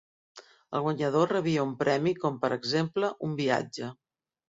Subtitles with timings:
[0.39, 3.97] El guanyador rebia un premi com per exemple un viatge.